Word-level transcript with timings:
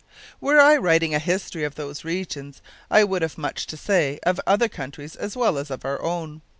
Were 0.39 0.59
I 0.59 0.77
writing 0.77 1.13
a 1.13 1.19
history 1.19 1.63
of 1.63 1.75
those 1.75 2.03
regions 2.03 2.63
I 2.89 3.03
would 3.03 3.21
have 3.21 3.37
much 3.37 3.67
to 3.67 3.77
say 3.77 4.17
of 4.23 4.41
other 4.47 4.67
countries 4.67 5.15
as 5.15 5.37
well 5.37 5.59
as 5.59 5.69
of 5.69 5.85
our 5.85 6.01
own. 6.01 6.41